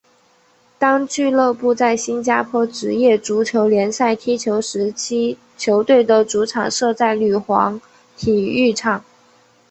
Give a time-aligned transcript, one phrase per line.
[0.79, 7.81] 当俱乐部在新加坡职业足球联赛踢球时期球队的主场设在女皇镇
[8.17, 9.05] 体育场。